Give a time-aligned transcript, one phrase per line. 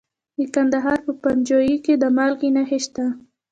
[0.37, 3.05] د کندهار په پنجوايي کې د مالګې نښې شته.